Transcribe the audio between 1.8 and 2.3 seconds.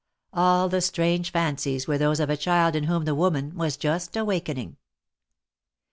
were those of